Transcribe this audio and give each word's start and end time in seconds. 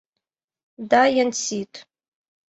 Да, 0.91 1.01
Янсит! 1.23 1.71